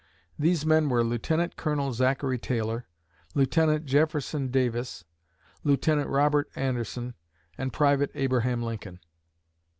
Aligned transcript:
These 0.39 0.65
men 0.65 0.89
were 0.89 1.03
Lieutenant 1.03 1.57
Colonel 1.57 1.93
Zachary 1.93 2.39
Taylor, 2.39 2.87
Lieutenant 3.35 3.85
Jefferson 3.85 4.47
Davis, 4.47 5.05
Lieutenant 5.63 6.09
Robert 6.09 6.49
Anderson, 6.55 7.13
and 7.55 7.71
Private 7.71 8.09
Abraham 8.15 8.63
Lincoln. 8.63 8.99